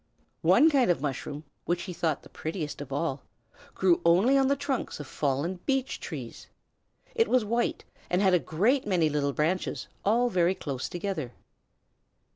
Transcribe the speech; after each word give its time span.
One 0.41 0.71
kind 0.71 0.89
of 0.89 0.99
mushroom, 1.03 1.43
which 1.65 1.83
he 1.83 1.93
thought 1.93 2.23
the 2.23 2.29
prettiest 2.29 2.81
of 2.81 2.91
all, 2.91 3.21
grew 3.75 4.01
only 4.03 4.35
on 4.35 4.47
the 4.47 4.55
trunks 4.55 4.99
of 4.99 5.05
fallen 5.05 5.59
beech 5.67 5.99
trees. 5.99 6.47
It 7.13 7.27
was 7.27 7.45
white, 7.45 7.85
and 8.09 8.19
had 8.19 8.33
a 8.33 8.39
great 8.39 8.87
many 8.87 9.09
little 9.09 9.31
branches, 9.31 9.89
all 10.03 10.27
very 10.27 10.55
close 10.55 10.89
together. 10.89 11.33